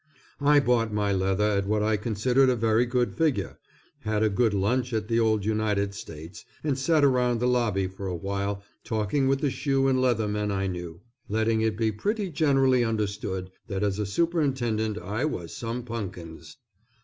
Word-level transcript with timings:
I 0.39 0.59
bought 0.59 0.91
my 0.91 1.11
leather 1.13 1.43
at 1.45 1.67
what 1.67 1.83
I 1.83 1.95
considered 1.95 2.49
a 2.49 2.55
very 2.55 2.87
good 2.87 3.13
figure, 3.13 3.59
had 3.99 4.23
a 4.23 4.31
good 4.31 4.51
lunch 4.51 4.93
at 4.93 5.07
the 5.07 5.19
old 5.19 5.45
United 5.45 5.93
States, 5.93 6.43
and 6.63 6.75
sat 6.75 7.03
around 7.05 7.39
the 7.39 7.47
lobby 7.47 7.85
for 7.85 8.07
a 8.07 8.15
while 8.15 8.63
talking 8.83 9.27
with 9.27 9.41
the 9.41 9.51
shoe 9.51 9.87
and 9.87 10.01
leather 10.01 10.27
men 10.27 10.49
I 10.49 10.65
knew, 10.65 11.01
letting 11.29 11.61
it 11.61 11.77
be 11.77 11.91
pretty 11.91 12.31
generally 12.31 12.83
understood 12.83 13.51
that 13.67 13.83
as 13.83 13.99
a 13.99 14.07
superintendent 14.07 14.97
I 14.97 15.23
was 15.25 15.55
some 15.55 15.83
punkins. 15.83 16.57